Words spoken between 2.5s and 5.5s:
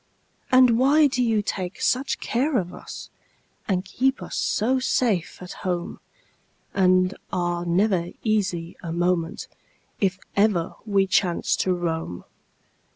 of us, And keep us so safe